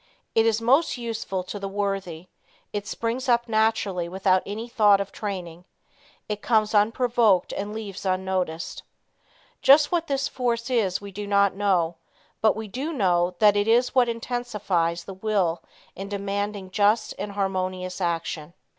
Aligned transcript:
It 0.33 0.47
is 0.47 0.59
most 0.63 0.97
useful 0.97 1.43
to 1.43 1.59
the 1.59 1.67
worthy. 1.67 2.25
It 2.73 2.87
springs 2.87 3.29
up 3.29 3.47
naturally 3.47 4.09
without 4.09 4.41
any 4.47 4.67
thought 4.67 4.99
of 4.99 5.11
training. 5.11 5.63
It 6.27 6.41
comes 6.41 6.73
unprovoked 6.73 7.53
and 7.53 7.71
leaves 7.71 8.03
unnoticed. 8.03 8.81
Just 9.61 9.91
what 9.91 10.07
this 10.07 10.27
force 10.27 10.71
is 10.71 11.01
we 11.01 11.11
do 11.11 11.27
not 11.27 11.53
know, 11.53 11.97
but 12.41 12.55
we 12.55 12.67
do 12.67 12.91
know 12.91 13.35
that 13.37 13.55
it 13.55 13.67
is 13.67 13.93
what 13.93 14.09
intensifies 14.09 15.03
the 15.03 15.13
will 15.13 15.61
in 15.95 16.09
demanding 16.09 16.71
just 16.71 17.13
and 17.19 17.33
harmonious 17.33 18.01
action. 18.01 18.53